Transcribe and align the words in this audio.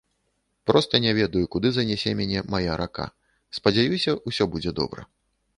Проста 0.69 1.01
не 1.03 1.11
ведаю 1.19 1.43
куды 1.55 1.69
занясе 1.77 2.15
мяне 2.21 2.43
мая 2.55 2.73
рака, 2.83 3.05
спадзяюся, 3.61 4.19
усё 4.33 4.51
будзе 4.57 4.77
добра. 4.83 5.11